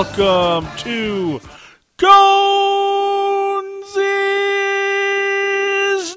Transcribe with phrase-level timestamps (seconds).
[0.00, 1.42] Welcome to
[1.98, 2.16] Conesy's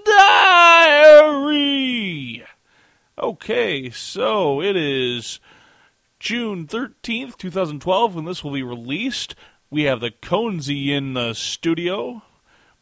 [0.06, 1.26] Diary.
[3.20, 5.42] Okay, so it is
[6.18, 9.36] June 13th, 2012, when this will be released.
[9.70, 12.22] We have the Conesy in the studio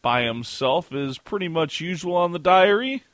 [0.03, 3.05] by himself, is pretty much usual on the diary.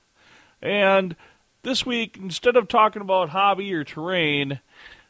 [0.62, 1.16] And
[1.63, 4.60] this week, instead of talking about hobby or terrain,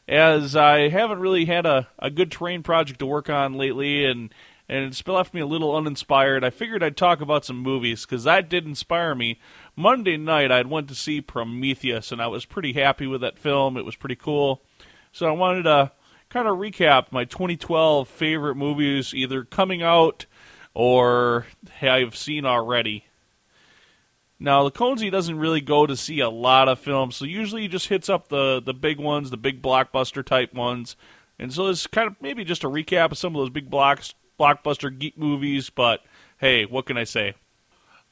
[0.08, 4.32] as I haven't really had a, a good terrain project to work on lately, and
[4.70, 6.44] and it's left me a little uninspired.
[6.44, 9.38] I figured I'd talk about some movies because that did inspire me.
[9.76, 13.76] Monday night, I went to see Prometheus, and I was pretty happy with that film.
[13.76, 14.62] It was pretty cool.
[15.12, 15.92] So I wanted to
[16.28, 20.26] kind of recap my 2012 favorite movies, either coming out
[20.74, 21.46] or
[21.80, 23.07] I've seen already.
[24.40, 27.88] Now, Conesy doesn't really go to see a lot of films, so usually he just
[27.88, 30.96] hits up the, the big ones, the big blockbuster type ones.
[31.40, 34.14] And so it's kind of maybe just a recap of some of those big blocks,
[34.38, 36.04] blockbuster geek movies, but
[36.38, 37.34] hey, what can I say?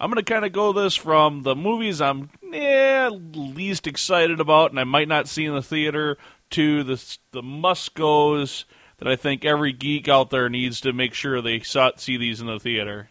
[0.01, 4.71] I'm going to kind of go this from the movies I'm eh, least excited about
[4.71, 6.19] and I might not see in the theater
[6.51, 8.67] to the, the must goes
[8.99, 12.47] that I think every geek out there needs to make sure they see these in
[12.47, 13.11] the theater.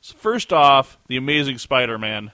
[0.00, 2.32] So first off, The Amazing Spider Man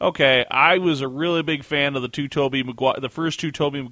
[0.00, 2.28] okay, I was a really big fan of the two
[2.62, 3.88] Maguire, the first two Tobey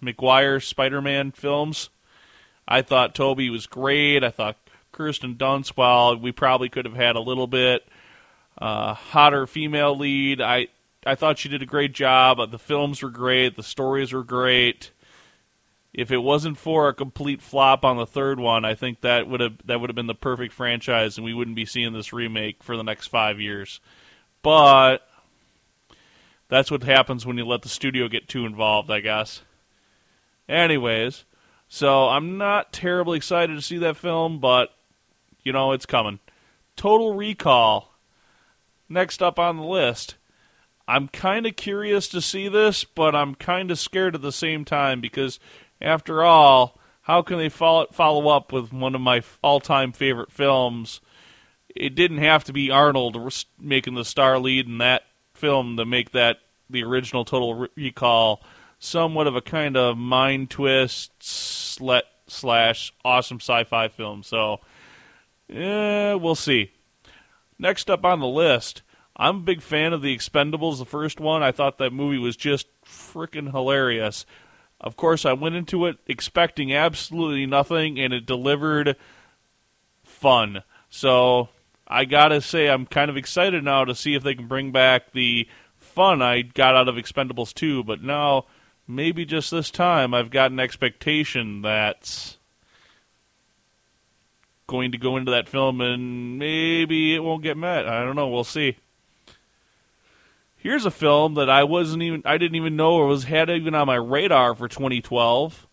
[0.00, 1.90] Maguire Spider-Man films.
[2.66, 4.22] I thought Tobey was great.
[4.22, 4.56] I thought
[4.92, 7.86] Kirsten Dunst, while we probably could have had a little bit
[8.58, 10.68] uh, hotter female lead, I
[11.06, 12.38] I thought she did a great job.
[12.50, 13.56] The films were great.
[13.56, 14.90] The stories were great.
[15.94, 19.40] If it wasn't for a complete flop on the third one, I think that would
[19.40, 22.62] have that would have been the perfect franchise, and we wouldn't be seeing this remake
[22.62, 23.80] for the next five years.
[24.42, 25.07] But
[26.48, 29.42] that's what happens when you let the studio get too involved, I guess.
[30.48, 31.24] Anyways,
[31.68, 34.74] so I'm not terribly excited to see that film, but
[35.42, 36.18] you know it's coming.
[36.76, 37.94] Total Recall.
[38.88, 40.16] Next up on the list.
[40.86, 44.64] I'm kind of curious to see this, but I'm kind of scared at the same
[44.64, 45.38] time because,
[45.82, 51.02] after all, how can they follow, up with one of my all time favorite films?
[51.68, 53.16] It didn't have to be Arnold
[53.60, 55.02] making the star lead in that
[55.38, 56.38] film to make that
[56.68, 58.42] the original Total Recall
[58.78, 64.22] somewhat of a kind of mind twist slash awesome sci-fi film.
[64.22, 64.60] So,
[65.48, 66.72] yeah, we'll see.
[67.58, 68.82] Next up on the list,
[69.16, 71.42] I'm a big fan of The Expendables, the first one.
[71.42, 74.26] I thought that movie was just freaking hilarious.
[74.80, 78.96] Of course, I went into it expecting absolutely nothing, and it delivered
[80.04, 80.62] fun.
[80.88, 81.48] So
[81.88, 85.12] I gotta say, I'm kind of excited now to see if they can bring back
[85.12, 88.44] the fun I got out of Expendables 2, but now
[88.86, 92.38] maybe just this time I've got an expectation that's
[94.66, 97.88] going to go into that film and maybe it won't get met.
[97.88, 98.28] I don't know.
[98.28, 98.76] We'll see.
[100.56, 103.86] Here's a film that I wasn't even I didn't even know was had even on
[103.86, 105.66] my radar for 2012,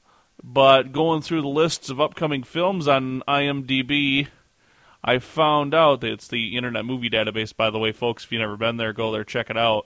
[0.44, 4.28] but going through the lists of upcoming films on IMDb,
[5.08, 7.56] I found out that it's the Internet Movie Database.
[7.56, 9.86] By the way, folks, if you've never been there, go there, check it out.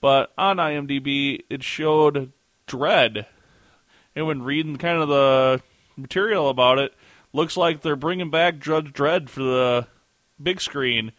[0.00, 2.32] But on IMDb, it showed
[2.66, 3.26] Dredd.
[4.16, 5.62] And when reading kind of the
[5.96, 6.92] material about it,
[7.32, 9.86] looks like they're bringing back Judge Dredd for the
[10.42, 11.12] big screen.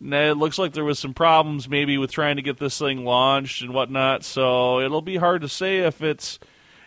[0.00, 3.04] And it looks like there was some problems maybe with trying to get this thing
[3.04, 4.22] launched and whatnot.
[4.22, 6.38] So it'll be hard to say if it's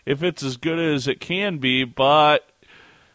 [0.05, 1.83] if it's as good as it can be.
[1.83, 2.50] But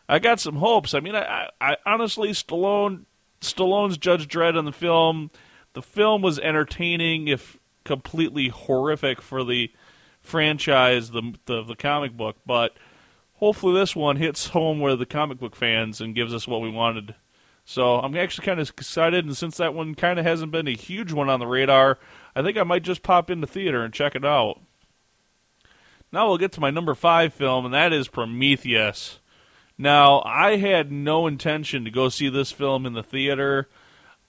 [0.08, 0.94] I got some hopes.
[0.94, 3.04] I mean, I, I honestly Stallone
[3.40, 5.30] Stallone's Judge Dredd in the film.
[5.74, 9.70] The film was entertaining, if completely horrific for the
[10.20, 12.76] franchise, the, the the comic book, but
[13.34, 16.70] hopefully this one hits home with the comic book fans and gives us what we
[16.70, 17.14] wanted.
[17.64, 20.76] So I'm actually kind of excited, and since that one kind of hasn't been a
[20.76, 21.98] huge one on the radar,
[22.34, 24.60] I think I might just pop into the theater and check it out.
[26.12, 29.18] Now we'll get to my number five film, and that is Prometheus.
[29.78, 33.68] Now, I had no intention to go see this film in the theater.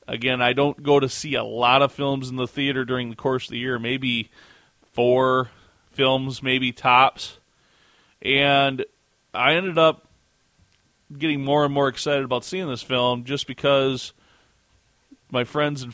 [0.08, 3.16] Again, I don't go to see a lot of films in the theater during the
[3.16, 4.30] course of the year, maybe
[4.94, 5.50] four
[5.92, 7.38] films, maybe tops.
[8.22, 8.86] And
[9.34, 10.08] I ended up
[11.18, 14.14] getting more and more excited about seeing this film just because
[15.32, 15.94] my friends and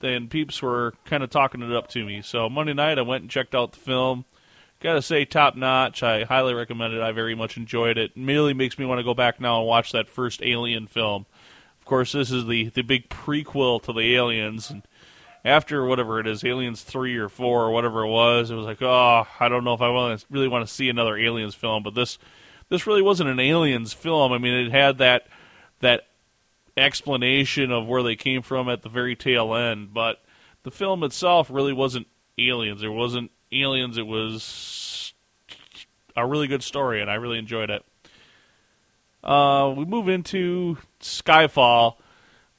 [0.00, 2.22] and peeps were kind of talking it up to me.
[2.22, 4.24] So Monday night I went and checked out the film.
[4.80, 6.04] Got to say, top notch.
[6.04, 7.00] I highly recommend it.
[7.00, 8.16] I very much enjoyed it.
[8.16, 11.26] Merely makes me want to go back now and watch that first Alien film.
[11.80, 14.82] Of course, this is the the big prequel to the Aliens, and
[15.44, 18.82] after whatever it is, Aliens three or four or whatever it was, it was like,
[18.82, 21.82] oh, I don't know if I want to really want to see another Aliens film.
[21.82, 22.18] But this
[22.68, 24.32] this really wasn't an Aliens film.
[24.32, 25.26] I mean, it had that
[25.80, 26.06] that
[26.76, 30.22] explanation of where they came from at the very tail end, but
[30.62, 32.06] the film itself really wasn't
[32.38, 32.82] Aliens.
[32.82, 33.98] It wasn't Aliens.
[33.98, 35.12] It was
[36.16, 37.84] a really good story, and I really enjoyed it.
[39.22, 41.96] Uh, we move into Skyfall.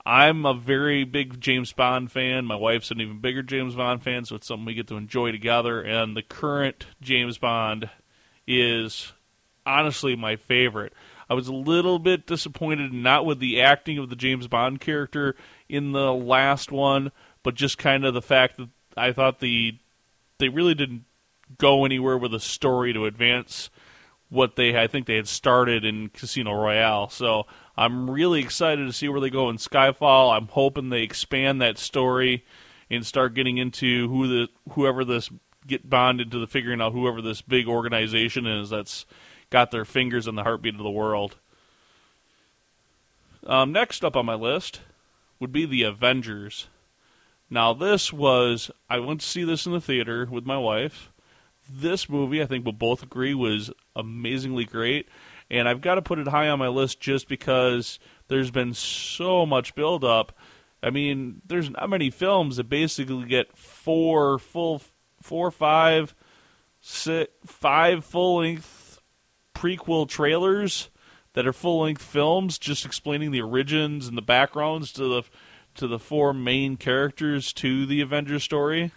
[0.05, 2.45] I'm a very big James Bond fan.
[2.45, 5.31] My wife's an even bigger James Bond fan, so it's something we get to enjoy
[5.31, 5.81] together.
[5.81, 7.89] And the current James Bond
[8.47, 9.13] is
[9.65, 10.93] honestly my favorite.
[11.29, 15.35] I was a little bit disappointed not with the acting of the James Bond character
[15.67, 17.11] in the last one,
[17.43, 19.77] but just kind of the fact that I thought the
[20.39, 21.05] they really didn't
[21.57, 23.69] go anywhere with a story to advance
[24.29, 27.09] what they I think they had started in Casino Royale.
[27.09, 27.45] So
[27.75, 30.35] I'm really excited to see where they go in Skyfall.
[30.35, 32.45] I'm hoping they expand that story
[32.89, 35.29] and start getting into who the whoever this
[35.67, 39.05] get bonded to the figuring out whoever this big organization is that's
[39.49, 41.37] got their fingers in the heartbeat of the world.
[43.45, 44.81] Um, next up on my list
[45.39, 46.67] would be the Avengers.
[47.49, 51.11] Now, this was, I went to see this in the theater with my wife.
[51.69, 55.07] This movie, I think we'll both agree, was amazingly great.
[55.49, 59.45] And I've got to put it high on my list just because there's been so
[59.45, 60.31] much build up.
[60.81, 64.81] I mean, there's not many films that basically get four full,
[65.21, 66.13] four, five,
[66.81, 69.01] six, five full length
[69.55, 70.89] prequel trailers
[71.33, 75.23] that are full length films just explaining the origins and the backgrounds to the
[75.79, 78.91] to the four main characters to the Avengers story.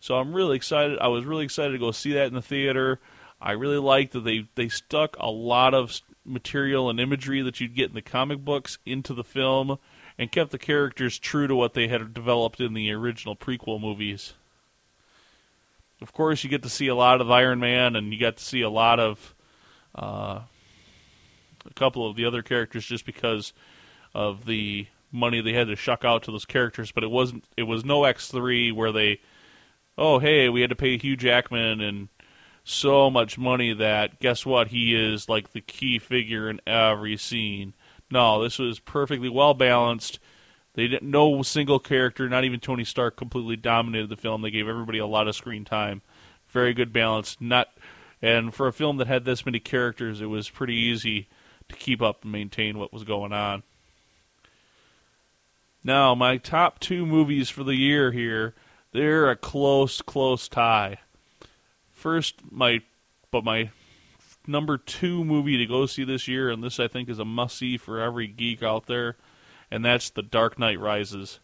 [0.00, 0.98] So I'm really excited.
[0.98, 3.00] I was really excited to go see that in the theater.
[3.40, 7.74] I really liked that they they stuck a lot of material and imagery that you'd
[7.74, 9.78] get in the comic books into the film
[10.18, 14.34] and kept the characters true to what they had developed in the original prequel movies.
[16.00, 18.44] Of course, you get to see a lot of Iron Man, and you got to
[18.44, 19.34] see a lot of
[19.94, 20.40] uh,
[21.64, 23.52] a couple of the other characters just because
[24.14, 27.44] of the money they had to shuck out to those characters, but it wasn't.
[27.56, 29.20] It was no X three where they,
[29.96, 32.08] oh hey, we had to pay Hugh Jackman and
[32.64, 34.68] so much money that guess what?
[34.68, 37.74] He is like the key figure in every scene.
[38.10, 40.18] No, this was perfectly well balanced.
[40.74, 41.10] They didn't.
[41.10, 44.42] No single character, not even Tony Stark, completely dominated the film.
[44.42, 46.02] They gave everybody a lot of screen time.
[46.48, 47.36] Very good balance.
[47.40, 47.68] Not,
[48.20, 51.28] and for a film that had this many characters, it was pretty easy
[51.68, 53.62] to keep up and maintain what was going on.
[55.84, 58.54] Now, my top two movies for the year here,
[58.92, 60.98] they're a close, close tie.
[61.90, 62.82] First, my,
[63.30, 63.70] but my
[64.46, 67.56] number two movie to go see this year, and this I think is a must
[67.58, 69.16] see for every geek out there,
[69.70, 71.40] and that's The Dark Knight Rises.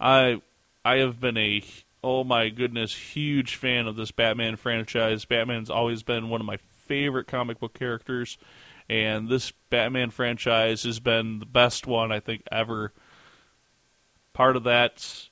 [0.00, 0.40] I,
[0.84, 1.62] I have been a
[2.04, 5.24] oh my goodness, huge fan of this Batman franchise.
[5.24, 8.36] Batman's always been one of my favorite comic book characters,
[8.90, 12.92] and this Batman franchise has been the best one I think ever
[14.34, 15.28] part of that,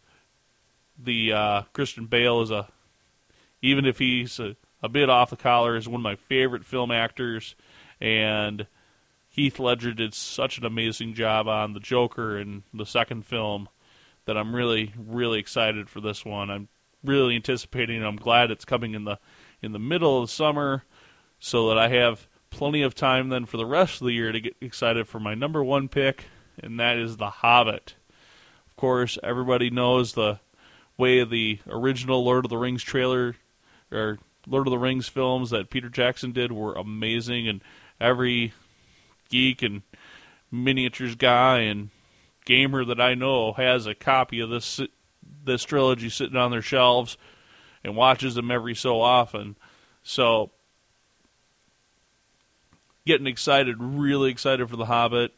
[0.99, 2.69] the uh, Christian Bale is a,
[3.61, 6.91] even if he's a, a bit off the collar, is one of my favorite film
[6.91, 7.55] actors,
[8.01, 8.67] and
[9.29, 13.69] Heath Ledger did such an amazing job on the Joker in the second film
[14.25, 16.51] that I'm really, really excited for this one.
[16.51, 16.69] I'm
[17.05, 18.03] really anticipating.
[18.03, 19.19] I'm glad it's coming in the
[19.61, 20.85] in the middle of the summer,
[21.39, 24.41] so that I have plenty of time then for the rest of the year to
[24.41, 26.27] get excited for my number one pick,
[26.61, 27.95] and that is The Hobbit
[28.77, 30.41] course, everybody knows the
[30.97, 33.37] way the original Lord of the Rings trailer
[33.91, 37.61] or Lord of the Rings films that Peter Jackson did were amazing, and
[38.01, 38.53] every
[39.29, 39.83] geek and
[40.51, 41.91] miniatures guy and
[42.45, 44.81] gamer that I know has a copy of this
[45.45, 47.17] this trilogy sitting on their shelves
[47.83, 49.57] and watches them every so often.
[50.03, 50.51] So
[53.07, 55.33] getting excited, really excited for The Hobbit.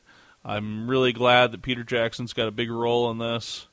[0.45, 3.67] I'm really glad that Peter Jackson's got a big role in this.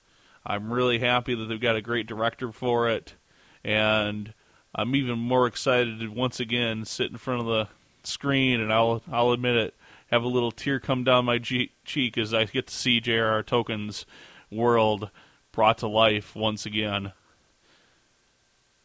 [0.45, 3.15] I'm really happy that they've got a great director for it,
[3.63, 4.33] and
[4.73, 7.67] I'm even more excited to once again sit in front of the
[8.03, 9.75] screen and I'll I'll admit it,
[10.09, 13.43] have a little tear come down my cheek as I get to see J.R.R.
[13.43, 14.05] Tolkien's
[14.49, 15.09] world
[15.51, 17.11] brought to life once again.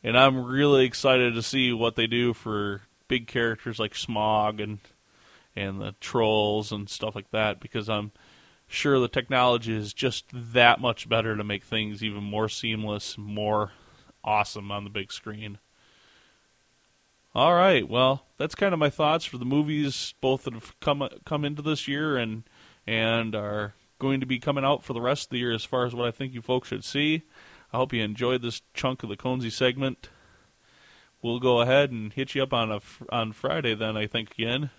[0.03, 4.79] And I'm really excited to see what they do for big characters like Smaug and
[5.57, 8.13] and the trolls and stuff like that because I'm
[8.69, 13.73] sure the technology is just that much better to make things even more seamless, more
[14.23, 15.59] awesome on the big screen.
[17.35, 21.07] All right, well, that's kind of my thoughts for the movies, both that have come
[21.25, 22.45] come into this year and
[22.87, 25.53] and are going to be coming out for the rest of the year.
[25.53, 27.25] As far as what I think you folks should see,
[27.73, 30.09] I hope you enjoyed this chunk of the Conzi segment.
[31.21, 33.99] We'll go ahead and hit you up on a on Friday then.
[33.99, 34.71] I think again,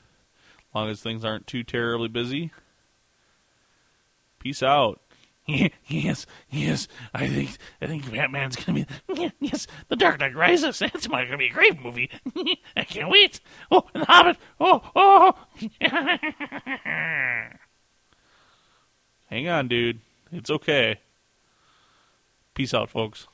[0.78, 2.52] long as things aren't too terribly busy.
[4.40, 5.02] Peace out.
[5.88, 6.88] yes, yes.
[7.14, 9.66] I think I think Batman's gonna be yes.
[9.88, 10.78] The Dark Knight Rises.
[10.80, 12.12] That's gonna be a great movie.
[12.76, 13.40] I can't wait.
[13.72, 14.38] Oh, and the Hobbit.
[14.60, 15.34] Oh, oh.
[19.30, 20.02] Hang on, dude.
[20.32, 21.00] It's okay.
[22.54, 23.28] Peace out, folks.